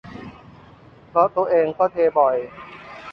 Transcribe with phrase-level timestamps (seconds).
[1.09, 2.35] เพราะตัวเองก็เทบ่อย